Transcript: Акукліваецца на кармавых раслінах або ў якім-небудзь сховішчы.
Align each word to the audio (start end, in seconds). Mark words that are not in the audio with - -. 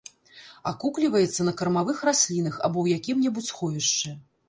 Акукліваецца 0.71 1.47
на 1.51 1.53
кармавых 1.61 2.03
раслінах 2.11 2.59
або 2.65 2.73
ў 2.83 2.87
якім-небудзь 3.01 3.51
сховішчы. 3.55 4.21